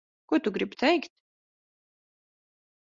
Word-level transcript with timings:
Ko 0.31 0.39
tu 0.45 0.53
gribi 0.55 0.79
teikt? 0.83 1.13